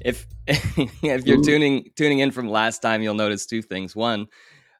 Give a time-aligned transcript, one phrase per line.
[0.00, 3.94] if if you're tuning tuning in from last time, you'll notice two things.
[3.94, 4.26] One,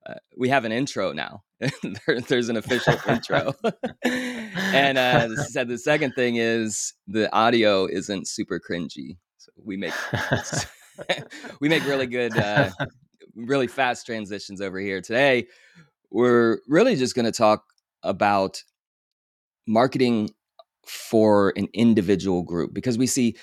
[0.06, 1.42] uh, we have an intro now.
[1.60, 3.54] there, there's an official intro,
[4.04, 9.18] and uh, said the second thing is the audio isn't super cringy.
[9.38, 9.94] So we make
[11.60, 12.70] we make really good, uh,
[13.34, 15.00] really fast transitions over here.
[15.00, 15.46] Today,
[16.10, 17.64] we're really just going to talk
[18.02, 18.62] about
[19.66, 20.30] marketing
[20.88, 23.36] for an individual group because we see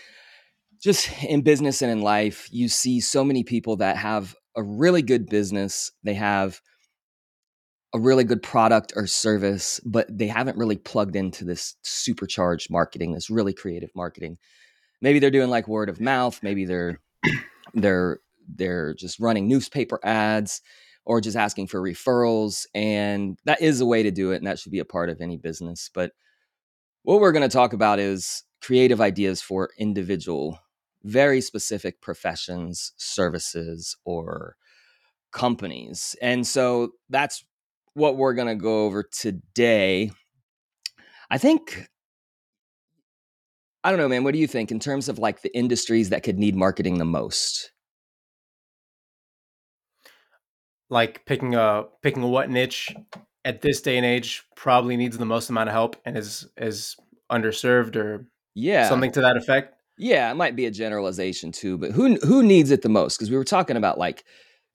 [0.81, 5.01] just in business and in life, you see so many people that have a really
[5.01, 5.91] good business.
[6.03, 6.61] They have
[7.93, 13.13] a really good product or service, but they haven't really plugged into this supercharged marketing,
[13.13, 14.37] this really creative marketing.
[15.01, 16.99] Maybe they're doing like word of mouth, maybe they're
[17.73, 20.61] they're they're just running newspaper ads
[21.05, 24.59] or just asking for referrals and that is a way to do it and that
[24.59, 25.89] should be a part of any business.
[25.93, 26.11] But
[27.05, 30.59] what we're going to talk about is creative ideas for individual
[31.05, 34.55] very specific professions, services, or
[35.31, 36.15] companies.
[36.21, 37.45] And so that's
[37.93, 40.11] what we're going to go over today.
[41.29, 41.87] I think,
[43.83, 46.23] I don't know, man, what do you think in terms of like the industries that
[46.23, 47.71] could need marketing the most?
[50.89, 52.95] Like picking a picking a what niche
[53.45, 56.97] at this day and age probably needs the most amount of help and is is
[57.31, 61.91] underserved or yeah something to that effect yeah, it might be a generalization too, but
[61.91, 63.17] who who needs it the most?
[63.17, 64.25] Because we were talking about like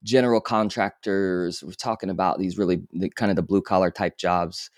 [0.03, 1.63] general contractors.
[1.63, 4.71] We're talking about these really the, kind of the blue collar type jobs,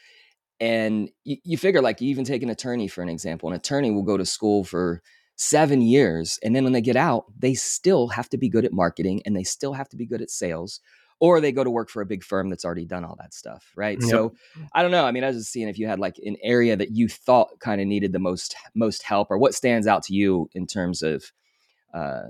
[0.58, 3.48] and you, you figure like you even take an attorney for an example.
[3.48, 5.00] An attorney will go to school for
[5.36, 8.72] seven years, and then when they get out, they still have to be good at
[8.72, 10.80] marketing and they still have to be good at sales
[11.22, 13.70] or they go to work for a big firm that's already done all that stuff,
[13.76, 13.96] right?
[14.00, 14.10] Yep.
[14.10, 14.34] So
[14.74, 15.04] I don't know.
[15.04, 17.60] I mean, I was just seeing if you had like an area that you thought
[17.60, 21.00] kind of needed the most most help, or what stands out to you in terms
[21.00, 21.30] of
[21.94, 22.22] uh,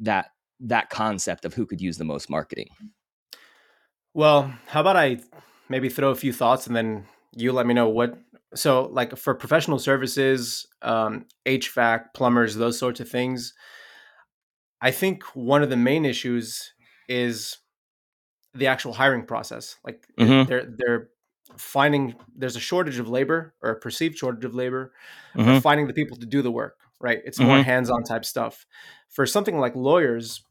[0.00, 2.68] that that concept of who could use the most marketing.
[4.14, 5.18] Well, how about I
[5.68, 7.04] maybe throw a few thoughts and then
[7.36, 8.18] you let me know what.
[8.54, 13.52] So, like for professional services, um, HVAC, plumbers, those sorts of things,
[14.80, 16.72] I think one of the main issues
[17.08, 17.58] is
[18.54, 19.76] the actual hiring process.
[19.84, 20.48] Like mm-hmm.
[20.48, 21.08] they're they're
[21.56, 24.92] finding there's a shortage of labor or a perceived shortage of labor,
[25.34, 25.58] mm-hmm.
[25.58, 26.76] finding the people to do the work.
[27.00, 27.48] Right, it's mm-hmm.
[27.48, 28.64] more hands-on type stuff.
[29.08, 30.44] For something like lawyers,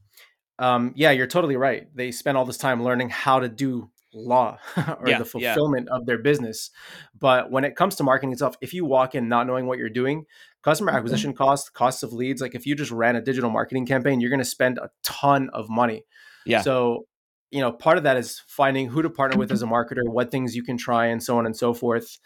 [0.59, 1.88] um, yeah, you're totally right.
[1.95, 5.97] They spend all this time learning how to do law or yeah, the fulfillment yeah.
[5.97, 6.69] of their business.
[7.17, 9.90] But when it comes to marketing itself, if you walk in not knowing what you're
[9.90, 10.25] doing,
[10.61, 10.97] customer mm-hmm.
[10.97, 14.29] acquisition costs, costs of leads, like if you just ran a digital marketing campaign, you're
[14.29, 16.06] going to spend a ton of money.
[16.45, 16.61] Yeah.
[16.61, 17.06] So
[17.51, 20.31] you know, part of that is finding who to partner with as a marketer, what
[20.31, 22.17] things you can try, and so on and so forth.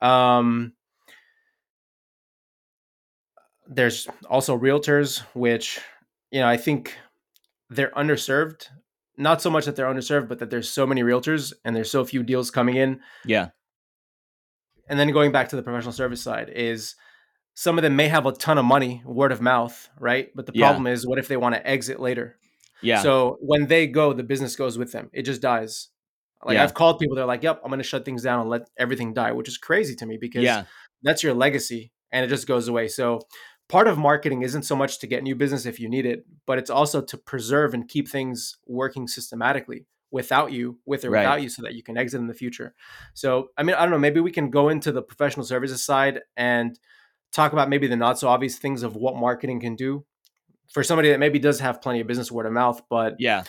[0.00, 0.74] Um,
[3.66, 5.80] there's also realtors, which
[6.30, 6.96] you know I think
[7.70, 8.68] they're underserved.
[9.16, 12.04] Not so much that they're underserved, but that there's so many realtors and there's so
[12.04, 13.00] few deals coming in.
[13.24, 13.48] Yeah.
[14.88, 16.94] And then going back to the professional service side is
[17.54, 20.30] some of them may have a ton of money, word of mouth, right?
[20.36, 20.92] But the problem yeah.
[20.92, 22.36] is, what if they want to exit later?
[22.82, 23.02] Yeah.
[23.02, 25.10] So when they go, the business goes with them.
[25.12, 25.88] It just dies.
[26.44, 26.62] Like yeah.
[26.62, 29.12] I've called people, they're like, "Yep, I'm going to shut things down and let everything
[29.12, 30.64] die," which is crazy to me because yeah.
[31.02, 32.88] that's your legacy and it just goes away.
[32.88, 33.20] So
[33.68, 36.58] part of marketing isn't so much to get new business if you need it, but
[36.58, 41.20] it's also to preserve and keep things working systematically without you, with or right.
[41.20, 42.74] without you, so that you can exit in the future.
[43.14, 46.20] So, I mean, I don't know, maybe we can go into the professional services side
[46.36, 46.78] and
[47.30, 50.06] talk about maybe the not so obvious things of what marketing can do
[50.68, 53.44] for somebody that maybe does have plenty of business word of mouth, but yeah,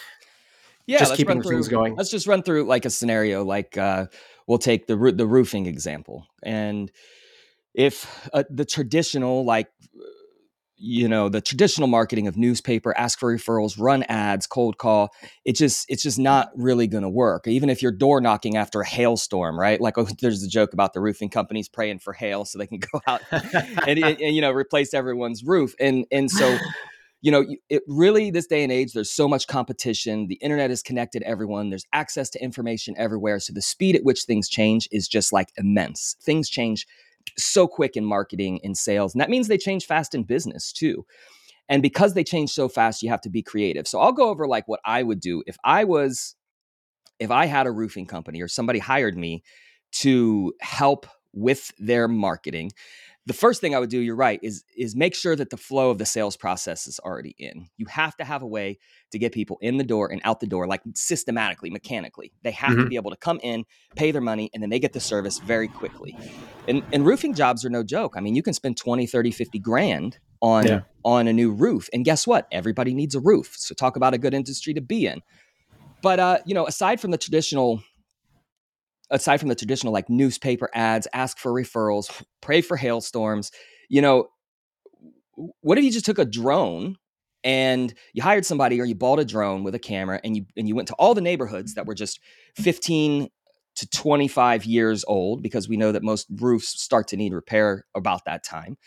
[0.86, 1.96] yeah, just keeping through, things going.
[1.96, 3.44] Let's just run through like a scenario.
[3.44, 4.08] Like uh,
[4.48, 6.92] we'll take the the roofing example, and
[7.74, 9.68] if uh, the traditional like
[10.82, 15.10] you know the traditional marketing of newspaper ask for referrals run ads cold call
[15.44, 18.80] it just it's just not really going to work even if you're door knocking after
[18.80, 22.46] a hailstorm right like oh, there's a joke about the roofing companies praying for hail
[22.46, 26.32] so they can go out and, and, and you know replace everyone's roof and and
[26.32, 26.58] so
[27.22, 30.28] you know, it really this day and age, there's so much competition.
[30.28, 31.70] The internet is connected everyone.
[31.70, 33.40] There's access to information everywhere.
[33.40, 36.16] So the speed at which things change is just like immense.
[36.22, 36.88] Things change
[37.38, 39.14] so quick in marketing and sales.
[39.14, 41.06] And that means they change fast in business too.
[41.68, 43.88] And because they change so fast, you have to be creative.
[43.88, 46.36] So I'll go over like what I would do if I was
[47.20, 49.44] if I had a roofing company or somebody hired me
[49.92, 52.72] to help with their marketing
[53.26, 55.92] the first thing I would do, you're right, is is make sure that the flow
[55.92, 57.68] of the sales process is already in.
[57.78, 58.80] You have to have a way
[59.12, 62.34] to get people in the door and out the door, like systematically, mechanically.
[62.44, 62.84] They have mm-hmm.
[62.84, 65.40] to be able to come in, pay their money, and then they get the service
[65.40, 66.18] very quickly.
[66.68, 68.16] And, and roofing jobs are no joke.
[68.16, 70.82] I mean, you can spend 20, 30, 50 grand on yeah.
[71.04, 71.90] on a new roof.
[71.94, 72.48] And guess what?
[72.52, 73.56] Everybody needs a roof.
[73.58, 75.22] So talk about a good industry to be in.
[76.02, 77.84] But uh, you know, aside from the traditional
[79.12, 83.52] aside from the traditional like newspaper ads, ask for referrals, pray for hailstorms,
[83.90, 84.28] you know,
[85.62, 86.96] what if you just took a drone
[87.44, 90.68] and you hired somebody or you bought a drone with a camera and you and
[90.68, 92.20] you went to all the neighborhoods that were just
[92.56, 93.30] 15
[93.76, 98.26] to 25 years old because we know that most roofs start to need repair about
[98.26, 98.78] that time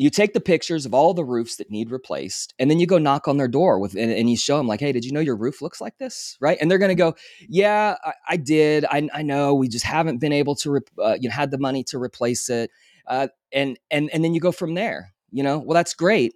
[0.00, 2.98] you take the pictures of all the roofs that need replaced and then you go
[2.98, 5.20] knock on their door with and, and you show them like hey did you know
[5.20, 6.36] your roof looks like this?
[6.40, 6.58] Right?
[6.60, 7.14] And they're going to go
[7.48, 8.84] yeah I, I did.
[8.84, 9.54] I, I, know.
[9.54, 12.48] We just haven't been able to re- uh, you know had the money to replace
[12.48, 12.70] it.
[13.06, 15.58] Uh, and and and then you go from there you know?
[15.58, 16.34] Well that's great.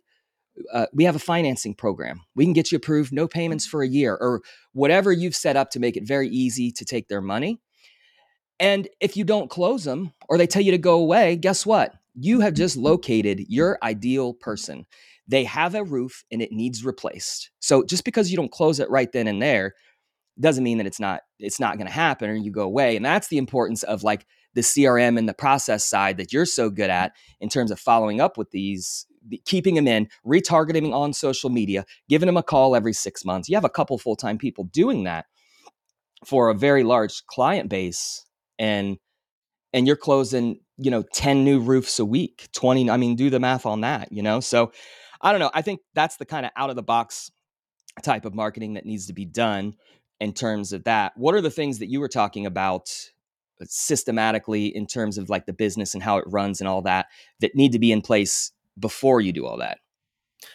[0.73, 2.21] Uh, we have a financing program.
[2.37, 4.41] We can get you approved no payments for a year or
[4.73, 7.61] whatever you've set up to make it very easy to take their money.
[8.61, 11.95] And if you don't close them or they tell you to go away guess what
[12.15, 14.87] you have just located your ideal person.
[15.27, 17.51] They have a roof and it needs replaced.
[17.61, 19.75] So just because you don't close it right then and there
[20.39, 22.97] doesn't mean that it's not it's not going to happen or you go away.
[22.97, 26.71] And that's the importance of like the CRM and the process side that you're so
[26.71, 29.07] good at in terms of following up with these
[29.47, 33.49] keeping them in, retargeting them on social media, giving them a call every 6 months.
[33.49, 35.27] You have a couple full-time people doing that
[36.27, 38.25] for a very large client base
[38.59, 38.99] and
[39.73, 43.41] and you're closing you know 10 new roofs a week 20 i mean do the
[43.41, 44.41] math on that you know?
[44.41, 44.73] So
[45.21, 47.31] i don't know i think that's the kind of out of the box
[48.03, 49.75] type of marketing that needs to be done
[50.21, 51.13] in terms of that.
[51.17, 52.91] What are the things that you were talking about
[53.61, 57.07] uh, systematically in terms of like the business and how it runs and all that
[57.41, 59.79] that need to be in place before you do all that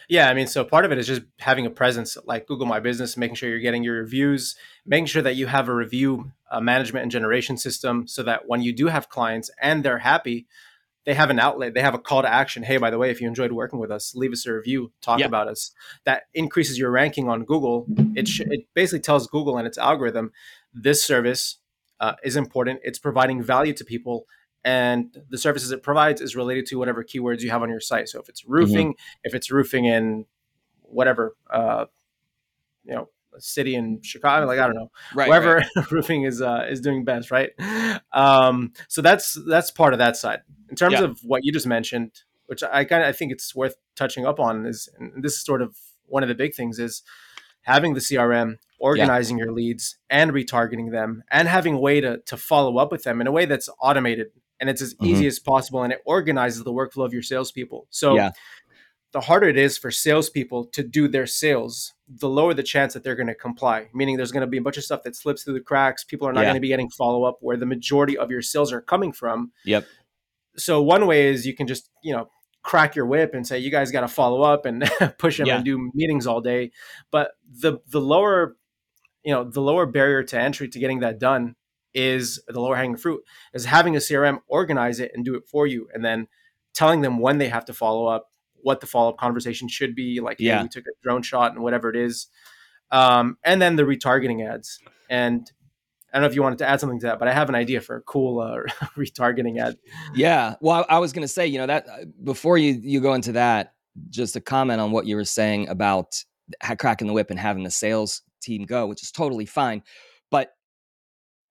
[0.08, 2.80] yeah, I mean, so part of it is just having a presence like Google My
[2.80, 6.60] Business, making sure you're getting your reviews, making sure that you have a review uh,
[6.60, 10.46] management and generation system so that when you do have clients and they're happy,
[11.04, 12.62] they have an outlet, they have a call to action.
[12.62, 15.18] Hey, by the way, if you enjoyed working with us, leave us a review, talk
[15.18, 15.28] yep.
[15.28, 15.72] about us.
[16.04, 17.86] That increases your ranking on Google.
[18.14, 20.32] It, sh- it basically tells Google and its algorithm
[20.74, 21.58] this service
[22.00, 24.26] uh, is important, it's providing value to people
[24.64, 28.08] and the services it provides is related to whatever keywords you have on your site.
[28.08, 29.20] So if it's roofing, mm-hmm.
[29.24, 30.26] if it's roofing in
[30.82, 31.86] whatever, uh,
[32.84, 33.08] you know,
[33.38, 35.90] city in Chicago, like I don't know, right, wherever right.
[35.90, 37.50] roofing is uh, is doing best, right?
[38.12, 40.40] Um, so that's that's part of that side.
[40.68, 41.04] In terms yeah.
[41.04, 44.40] of what you just mentioned, which I kind of I think it's worth touching up
[44.40, 47.02] on is, and this is sort of one of the big things is
[47.62, 49.44] having the CRM, organizing yeah.
[49.44, 53.20] your leads and retargeting them and having a way to, to follow up with them
[53.20, 54.28] in a way that's automated
[54.60, 55.06] and it's as mm-hmm.
[55.06, 57.86] easy as possible and it organizes the workflow of your salespeople.
[57.90, 58.30] So yeah.
[59.12, 63.02] the harder it is for salespeople to do their sales, the lower the chance that
[63.02, 63.88] they're going to comply.
[63.94, 66.04] Meaning there's going to be a bunch of stuff that slips through the cracks.
[66.04, 66.46] People are not yeah.
[66.46, 69.52] going to be getting follow up where the majority of your sales are coming from.
[69.64, 69.86] Yep.
[70.56, 72.28] So one way is you can just, you know,
[72.62, 75.56] crack your whip and say you guys got to follow up and push them yeah.
[75.56, 76.72] and do meetings all day.
[77.10, 78.56] But the the lower
[79.24, 81.54] you know the lower barrier to entry to getting that done
[81.94, 83.22] is the lower hanging fruit
[83.52, 86.26] is having a crm organize it and do it for you and then
[86.74, 88.30] telling them when they have to follow up
[88.62, 91.62] what the follow-up conversation should be like yeah hey, we took a drone shot and
[91.62, 92.28] whatever it is
[92.92, 95.50] um, and then the retargeting ads and
[96.12, 97.54] I don't know if you wanted to add something to that, but I have an
[97.54, 98.56] idea for a cool uh,
[98.96, 99.76] retargeting ad.
[100.12, 103.00] Yeah, well, I, I was going to say, you know, that uh, before you you
[103.00, 103.74] go into that,
[104.08, 106.24] just a comment on what you were saying about
[106.78, 109.82] cracking the whip and having the sales team go, which is totally fine.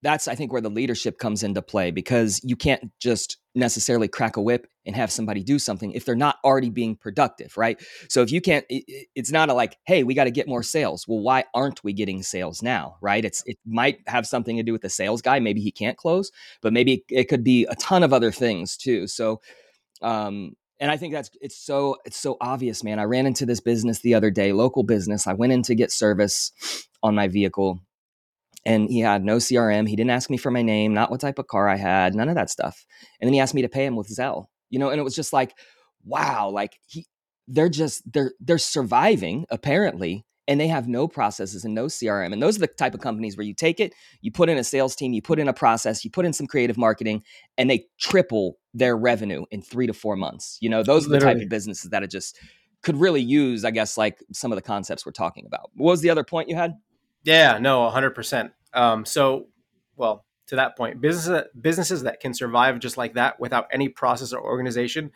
[0.01, 4.37] That's I think where the leadership comes into play because you can't just necessarily crack
[4.37, 7.81] a whip and have somebody do something if they're not already being productive, right?
[8.07, 10.63] So if you can't, it, it's not a like, hey, we got to get more
[10.63, 11.07] sales.
[11.07, 13.23] Well, why aren't we getting sales now, right?
[13.25, 15.39] It's it might have something to do with the sales guy.
[15.39, 19.07] Maybe he can't close, but maybe it could be a ton of other things too.
[19.07, 19.41] So,
[20.01, 22.99] um, and I think that's it's so it's so obvious, man.
[22.99, 25.27] I ran into this business the other day, local business.
[25.27, 26.53] I went in to get service
[27.03, 27.81] on my vehicle
[28.65, 29.87] and he had no CRM.
[29.87, 32.29] He didn't ask me for my name, not what type of car I had, none
[32.29, 32.85] of that stuff.
[33.19, 35.15] And then he asked me to pay him with Zelle, you know, and it was
[35.15, 35.55] just like,
[36.03, 37.05] wow, like he,
[37.47, 42.33] they're just they're they're surviving apparently, and they have no processes and no CRM.
[42.33, 44.63] And those are the type of companies where you take it, you put in a
[44.63, 47.23] sales team, you put in a process, you put in some creative marketing,
[47.57, 50.57] and they triple their revenue in three to four months.
[50.61, 51.35] You know, those are the Literally.
[51.35, 52.39] type of businesses that it just
[52.81, 55.69] could really use, I guess, like some of the concepts we're talking about.
[55.75, 56.73] What was the other point you had?
[57.23, 58.51] Yeah, no, 100%.
[58.73, 59.47] Um, so,
[59.95, 64.33] well, to that point businesses businesses that can survive just like that without any process
[64.33, 65.11] or organization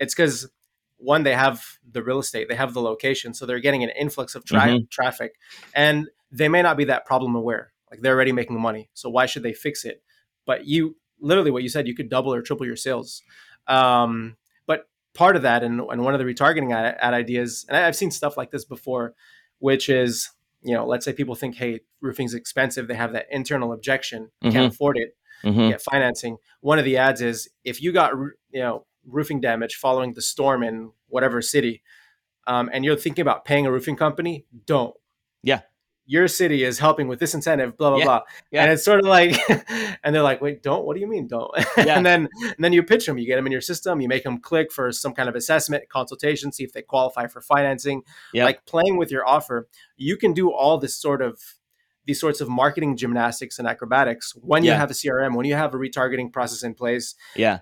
[0.00, 0.48] it's because
[0.96, 1.62] one they have
[1.92, 4.84] the real estate they have the location so they're getting an influx of tra- mm-hmm.
[4.90, 5.34] traffic
[5.74, 9.26] and they may not be that problem aware like they're already making money so why
[9.26, 10.02] should they fix it
[10.46, 13.22] but you literally what you said you could double or triple your sales
[13.66, 14.36] um,
[14.66, 17.96] but part of that and, and one of the retargeting ad, ad ideas and i've
[17.96, 19.12] seen stuff like this before
[19.58, 20.30] which is
[20.62, 22.88] you know, let's say people think, hey, roofing's expensive.
[22.88, 24.50] They have that internal objection, mm-hmm.
[24.50, 25.70] can't afford it, mm-hmm.
[25.70, 26.38] get financing.
[26.60, 28.12] One of the ads is if you got,
[28.50, 31.82] you know, roofing damage following the storm in whatever city,
[32.46, 34.94] um, and you're thinking about paying a roofing company, don't.
[35.42, 35.60] Yeah
[36.10, 38.04] your city is helping with this incentive, blah blah yeah.
[38.04, 38.20] blah.
[38.50, 38.62] Yeah.
[38.62, 39.38] And it's sort of like,
[40.02, 40.86] and they're like, wait, don't.
[40.86, 41.50] What do you mean, don't?
[41.76, 41.96] Yeah.
[41.96, 43.18] and then and then you pitch them.
[43.18, 44.00] You get them in your system.
[44.00, 47.42] You make them click for some kind of assessment, consultation, see if they qualify for
[47.42, 48.02] financing.
[48.32, 48.46] Yeah.
[48.46, 51.40] Like playing with your offer, you can do all this sort of
[52.06, 55.74] these sorts of marketing gymnastics and acrobatics when you have a CRM, when you have
[55.74, 57.14] a retargeting process in place.
[57.36, 57.58] Yeah.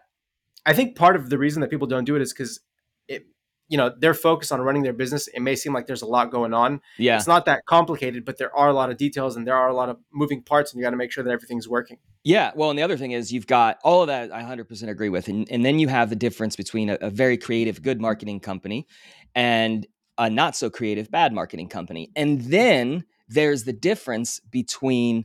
[0.65, 2.61] I think part of the reason that people don't do it is because
[3.09, 3.27] it
[3.69, 6.31] you know they're focused on running their business it may seem like there's a lot
[6.31, 6.81] going on.
[6.99, 7.17] Yeah.
[7.17, 9.75] It's not that complicated but there are a lot of details and there are a
[9.75, 11.99] lot of moving parts and you got to make sure that everything's working.
[12.25, 15.09] Yeah well and the other thing is you've got all of that i 100% agree
[15.09, 18.41] with and, and then you have the difference between a, a very creative good marketing
[18.41, 18.87] company
[19.35, 19.87] and
[20.19, 25.25] a not so creative bad marketing company and then there's the difference between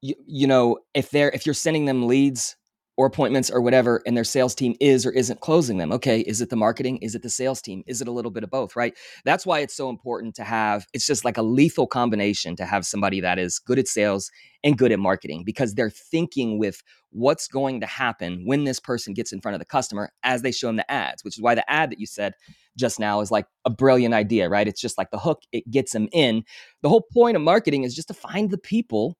[0.00, 2.56] you, you know if they're if you're sending them leads
[2.96, 5.92] or appointments or whatever and their sales team is or isn't closing them.
[5.92, 6.98] Okay is it the marketing?
[6.98, 7.82] Is it the sales team?
[7.86, 8.94] Is it a little bit of both right?
[9.24, 12.86] That's why it's so important to have it's just like a lethal combination to have
[12.86, 14.30] somebody that is good at sales
[14.64, 19.12] and good at marketing because they're thinking with what's going to happen when this person
[19.12, 21.54] gets in front of the customer as they show them the ads which is why
[21.54, 22.34] the ad that you said
[22.76, 24.68] just now is like a brilliant idea right?
[24.68, 26.44] It's just like the hook it gets them in.
[26.82, 29.16] The whole point of marketing is just to find the people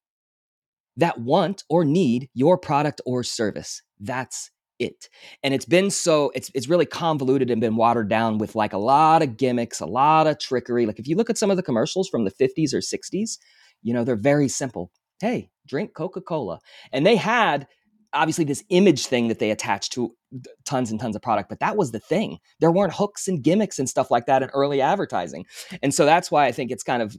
[0.96, 3.82] that want or need your product or service.
[4.00, 5.08] That's it.
[5.42, 8.78] And it's been so it's it's really convoluted and been watered down with like a
[8.78, 10.86] lot of gimmicks, a lot of trickery.
[10.86, 13.38] Like if you look at some of the commercials from the 50s or 60s,
[13.82, 14.90] you know, they're very simple.
[15.20, 16.58] Hey, drink Coca-Cola.
[16.92, 17.68] And they had
[18.12, 20.14] obviously this image thing that they attached to
[20.64, 22.38] tons and tons of product, but that was the thing.
[22.60, 25.46] There weren't hooks and gimmicks and stuff like that in early advertising.
[25.82, 27.16] And so that's why I think it's kind of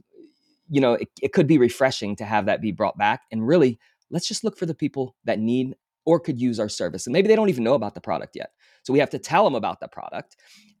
[0.68, 3.22] you know, it, it could be refreshing to have that be brought back.
[3.30, 3.78] And really,
[4.10, 5.74] let's just look for the people that need
[6.06, 7.06] or could use our service.
[7.06, 8.50] And maybe they don't even know about the product yet.
[8.82, 10.36] So we have to tell them about the product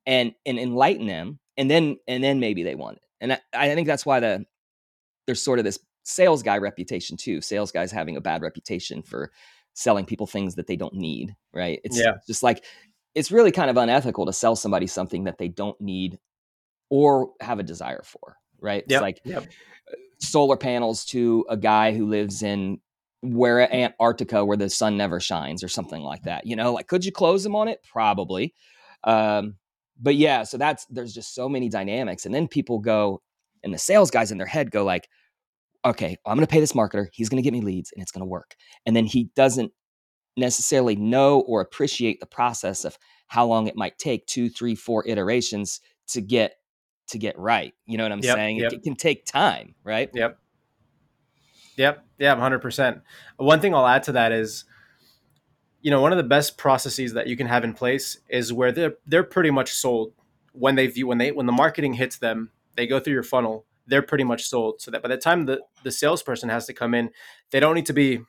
[0.06, 3.02] and and enlighten them, and then and then maybe they want it.
[3.20, 4.44] And I, I think that's why the
[5.26, 7.40] there's sort of this sales guy reputation too.
[7.40, 9.32] Sales guys having a bad reputation for
[9.72, 11.34] selling people things that they don't need.
[11.54, 11.80] Right?
[11.84, 12.14] It's yeah.
[12.26, 12.64] just like
[13.14, 16.18] it's really kind of unethical to sell somebody something that they don't need
[16.90, 18.36] or have a desire for.
[18.64, 18.84] Right?
[18.88, 19.46] It's like yep
[20.24, 22.80] solar panels to a guy who lives in
[23.20, 26.46] where Antarctica where the sun never shines or something like that.
[26.46, 27.80] You know, like could you close them on it?
[27.90, 28.54] Probably.
[29.04, 29.56] Um,
[30.00, 32.26] but yeah, so that's there's just so many dynamics.
[32.26, 33.22] And then people go,
[33.62, 35.08] and the sales guys in their head go like,
[35.84, 38.56] okay, I'm gonna pay this marketer, he's gonna get me leads and it's gonna work.
[38.84, 39.72] And then he doesn't
[40.36, 45.06] necessarily know or appreciate the process of how long it might take two, three, four
[45.06, 46.56] iterations to get
[47.08, 47.74] to get right.
[47.86, 48.56] You know what I'm yep, saying?
[48.58, 48.72] Yep.
[48.72, 50.10] It, can take time, right?
[50.14, 50.38] Yep.
[51.76, 52.04] Yep.
[52.18, 53.02] Yeah, 100%.
[53.36, 54.64] One thing I'll add to that is
[55.84, 58.72] you know, one of the best processes that you can have in place is where
[58.72, 60.14] they're they're pretty much sold
[60.52, 63.66] when they view when they when the marketing hits them, they go through your funnel,
[63.86, 64.80] they're pretty much sold.
[64.80, 67.10] So that by the time the the salesperson has to come in,
[67.50, 68.20] they don't need to be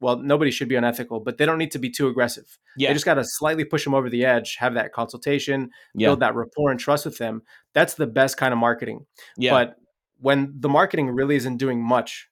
[0.00, 2.58] well, nobody should be unethical, but they don't need to be too aggressive.
[2.76, 2.88] Yeah.
[2.88, 6.08] They just got to slightly push them over the edge, have that consultation, yeah.
[6.08, 7.42] build that rapport and trust with them.
[7.72, 9.06] That's the best kind of marketing.
[9.36, 9.52] Yeah.
[9.52, 9.76] But
[10.18, 12.28] when the marketing really isn't doing much,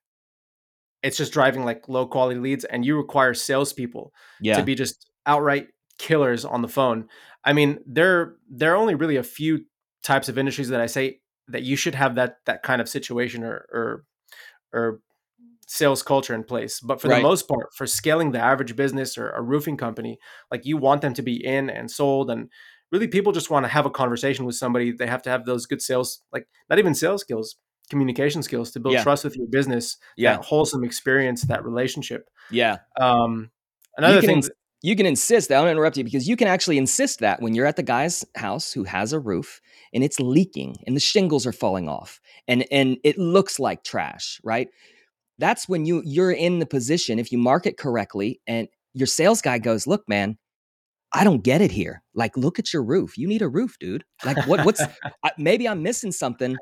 [1.03, 4.57] it's just driving like low quality leads, and you require salespeople yeah.
[4.57, 5.69] to be just outright
[5.99, 7.09] killers on the phone.
[7.45, 9.67] I mean, there there are only really a few
[10.03, 13.45] types of industries that I say that you should have that that kind of situation
[13.45, 14.05] or or
[14.73, 15.01] or
[15.69, 16.81] sales culture in place.
[16.81, 17.17] But for right.
[17.17, 20.19] the most part, for scaling the average business or a roofing company,
[20.51, 22.51] like you want them to be in and sold and
[22.93, 24.93] really people just want to have a conversation with somebody.
[24.93, 27.57] They have to have those good sales, like not even sales skills,
[27.91, 29.03] communication skills to build yeah.
[29.03, 30.37] trust with your business, yeah.
[30.37, 32.29] that wholesome experience, that relationship.
[32.51, 32.79] Yeah.
[33.01, 33.51] Um,
[33.97, 34.37] another thing.
[34.37, 34.51] Ins-
[34.83, 35.59] you can insist that.
[35.59, 38.23] I don't interrupt you because you can actually insist that when you're at the guy's
[38.37, 39.63] house who has a roof
[39.95, 44.41] and it's leaking and the shingles are falling off and and it looks like trash,
[44.45, 44.69] right?
[45.39, 49.59] That's when you you're in the position if you market correctly and your sales guy
[49.59, 50.39] goes, "Look, man,
[51.15, 52.03] I don't get it here.
[52.15, 53.17] Like, look at your roof.
[53.17, 54.05] You need a roof, dude.
[54.25, 54.65] Like, what?
[54.65, 54.83] What's
[55.39, 56.57] maybe I'm missing something,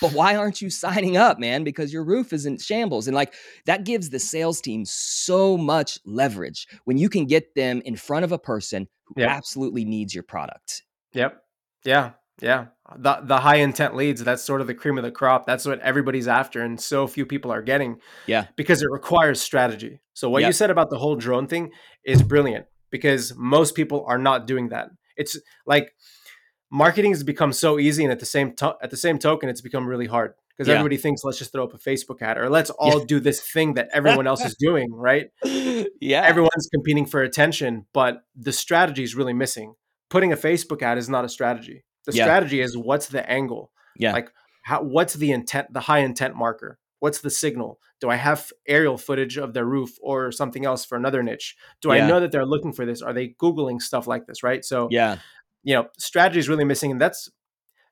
[0.00, 1.64] but why aren't you signing up, man?
[1.64, 3.34] Because your roof is in shambles, and like
[3.66, 8.24] that gives the sales team so much leverage when you can get them in front
[8.24, 9.30] of a person who yep.
[9.30, 10.84] absolutely needs your product.
[11.12, 11.42] Yep.
[11.84, 12.12] Yeah.
[12.40, 12.66] Yeah.
[12.96, 15.46] The the high intent leads, that's sort of the cream of the crop.
[15.46, 18.00] That's what everybody's after and so few people are getting.
[18.26, 18.46] Yeah.
[18.56, 20.00] Because it requires strategy.
[20.14, 20.48] So what yep.
[20.48, 21.72] you said about the whole drone thing
[22.04, 24.90] is brilliant because most people are not doing that.
[25.16, 25.94] It's like
[26.70, 29.60] marketing has become so easy and at the same to- at the same token it's
[29.60, 30.74] become really hard because yeah.
[30.74, 33.04] everybody thinks let's just throw up a Facebook ad or let's all yeah.
[33.06, 35.30] do this thing that everyone else is doing, right?
[35.44, 36.22] Yeah.
[36.22, 39.74] Everyone's competing for attention, but the strategy is really missing.
[40.08, 41.84] Putting a Facebook ad is not a strategy.
[42.06, 42.24] The yeah.
[42.24, 43.70] strategy is what's the angle?
[43.98, 44.12] Yeah.
[44.12, 44.32] Like
[44.62, 46.78] how what's the intent, the high intent marker?
[46.98, 47.78] What's the signal?
[48.00, 51.54] Do I have aerial footage of their roof or something else for another niche?
[51.82, 52.04] Do yeah.
[52.04, 53.02] I know that they're looking for this?
[53.02, 54.42] Are they Googling stuff like this?
[54.42, 54.64] Right.
[54.64, 55.18] So, yeah,
[55.62, 56.90] you know, strategy is really missing.
[56.90, 57.30] And that's,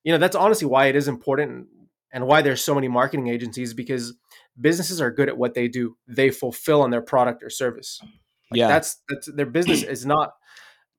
[0.04, 1.66] you know, that's honestly why it is important
[2.12, 4.14] and why there's so many marketing agencies because
[4.58, 5.96] businesses are good at what they do.
[6.08, 8.00] They fulfill on their product or service.
[8.50, 8.68] Like yeah.
[8.68, 10.32] That's, that's their business is not,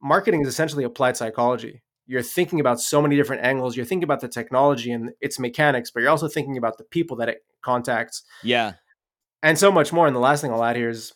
[0.02, 3.76] marketing is essentially applied psychology you're thinking about so many different angles.
[3.76, 7.18] You're thinking about the technology and its mechanics, but you're also thinking about the people
[7.18, 8.24] that it contacts.
[8.44, 8.74] Yeah.
[9.42, 10.08] And so much more.
[10.08, 11.14] And the last thing I'll add here is,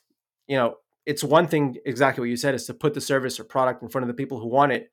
[0.48, 3.44] you know, it's one thing exactly what you said is to put the service or
[3.44, 4.92] product in front of the people who want it,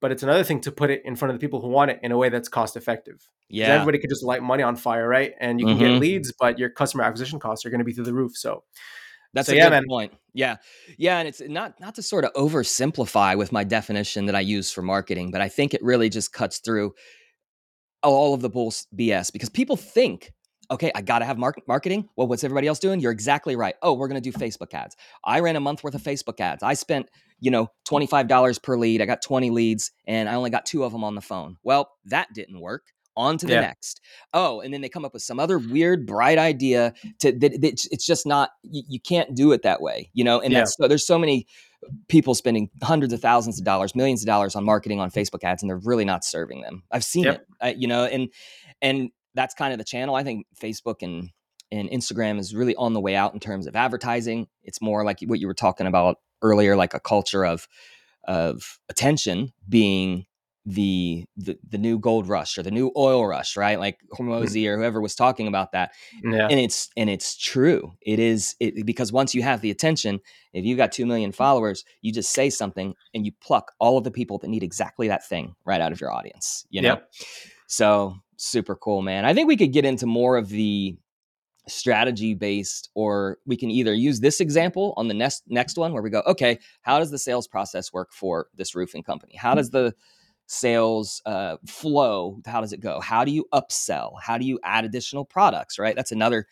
[0.00, 2.00] but it's another thing to put it in front of the people who want it
[2.02, 3.28] in a way that's cost effective.
[3.48, 3.68] Yeah.
[3.68, 5.32] Everybody could just light money on fire, right?
[5.40, 5.84] And you can mm-hmm.
[5.84, 8.36] get leads, but your customer acquisition costs are going to be through the roof.
[8.36, 8.64] So
[9.32, 9.84] that's so, a yeah, good man.
[9.88, 10.12] point.
[10.32, 10.56] Yeah.
[10.98, 11.18] Yeah.
[11.18, 14.82] And it's not not to sort of oversimplify with my definition that I use for
[14.82, 16.94] marketing, but I think it really just cuts through
[18.02, 20.32] all of the bull BS because people think,
[20.70, 22.08] okay, I gotta have mark- marketing.
[22.16, 23.00] Well, what's everybody else doing?
[23.00, 23.74] You're exactly right.
[23.82, 24.96] Oh, we're gonna do Facebook ads.
[25.24, 26.62] I ran a month worth of Facebook ads.
[26.62, 27.08] I spent,
[27.40, 29.02] you know, $25 per lead.
[29.02, 31.56] I got 20 leads and I only got two of them on the phone.
[31.62, 32.84] Well, that didn't work
[33.20, 33.60] on to the yeah.
[33.60, 34.00] next.
[34.34, 35.70] Oh, and then they come up with some other mm.
[35.70, 39.80] weird, bright idea to that, that it's just not you, you, can't do it that
[39.80, 40.40] way, you know.
[40.40, 40.60] And yeah.
[40.60, 41.46] that's so, there's so many
[42.08, 45.62] people spending hundreds of thousands of dollars, millions of dollars on marketing on Facebook ads,
[45.62, 46.82] and they're really not serving them.
[46.90, 47.36] I've seen yep.
[47.36, 48.28] it, I, you know, and
[48.82, 50.14] and that's kind of the channel.
[50.14, 51.30] I think Facebook and
[51.72, 54.48] and Instagram is really on the way out in terms of advertising.
[54.64, 57.68] It's more like what you were talking about earlier, like a culture of
[58.24, 60.26] of attention being
[60.66, 63.78] the, the the new gold rush or the new oil rush, right?
[63.78, 64.18] Like mm.
[64.18, 65.92] Hormozi or whoever was talking about that.
[66.22, 66.48] Yeah.
[66.50, 67.92] And it's and it's true.
[68.02, 70.20] It is it, because once you have the attention,
[70.52, 74.04] if you've got 2 million followers, you just say something and you pluck all of
[74.04, 76.88] the people that need exactly that thing right out of your audience, you know?
[76.88, 77.10] Yep.
[77.66, 79.24] So, super cool, man.
[79.24, 80.98] I think we could get into more of the
[81.68, 86.02] strategy based or we can either use this example on the next next one where
[86.02, 89.70] we go okay how does the sales process work for this roofing company how does
[89.70, 89.94] the
[90.50, 92.98] sales uh, flow how does it go?
[92.98, 94.14] How do you upsell?
[94.20, 95.94] How do you add additional products right?
[95.94, 96.46] That's another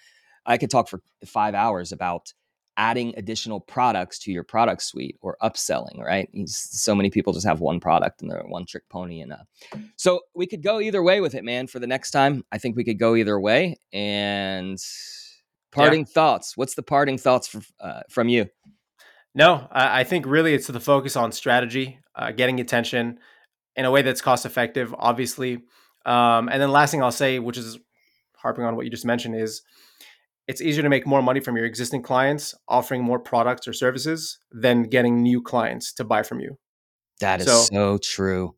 [0.47, 2.33] i could talk for five hours about
[2.77, 6.29] adding additional products to your product suite or upselling right?
[6.47, 9.39] So many people just have one product and they're one trick pony and uh,
[9.97, 12.45] so we could go either way with it man for the next time.
[12.53, 14.79] I think we could go either way and
[15.73, 16.13] parting yeah.
[16.15, 16.57] thoughts.
[16.57, 18.47] What's the parting thoughts for, uh, from you?
[19.35, 23.19] No I, I think really it's the focus on strategy uh, getting attention
[23.79, 25.61] in a way that's cost effective, obviously.
[26.05, 27.79] Um, and then last thing I'll say, which is
[28.37, 29.63] harping on what you just mentioned, is
[30.49, 34.41] it's easier to make more money from your existing clients offering more products or services
[34.51, 36.59] than getting new clients to buy from you.
[37.21, 38.55] That is so, so true.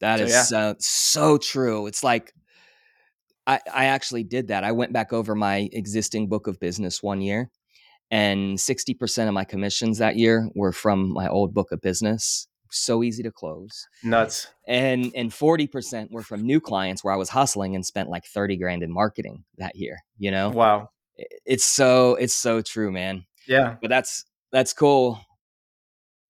[0.00, 0.42] That so, is yeah.
[0.42, 1.88] so, so true.
[1.88, 2.32] It's like
[3.48, 4.62] I, I actually did that.
[4.62, 7.50] I went back over my existing book of business one year,
[8.12, 13.02] and 60% of my commissions that year were from my old book of business so
[13.02, 13.86] easy to close.
[14.02, 14.48] Nuts.
[14.66, 18.56] And and 40% were from new clients where I was hustling and spent like 30
[18.56, 20.50] grand in marketing that year, you know?
[20.50, 20.90] Wow.
[21.16, 23.24] It's so it's so true, man.
[23.46, 23.76] Yeah.
[23.80, 25.20] But that's that's cool.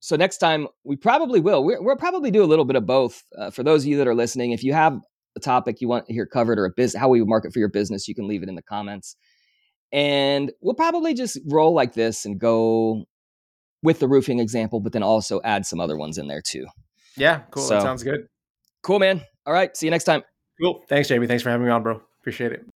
[0.00, 1.64] So next time we probably will.
[1.64, 3.22] we will probably do a little bit of both.
[3.36, 5.00] Uh, for those of you that are listening, if you have
[5.36, 7.58] a topic you want to hear covered or a business, how we would market for
[7.58, 9.16] your business, you can leave it in the comments.
[9.92, 13.04] And we'll probably just roll like this and go
[13.82, 16.66] with the roofing example, but then also add some other ones in there too.
[17.16, 17.62] Yeah, cool.
[17.62, 18.26] So, that sounds good.
[18.82, 19.22] Cool, man.
[19.46, 19.76] All right.
[19.76, 20.22] See you next time.
[20.60, 20.82] Cool.
[20.88, 21.26] Thanks, Jamie.
[21.26, 22.00] Thanks for having me on, bro.
[22.20, 22.66] Appreciate it.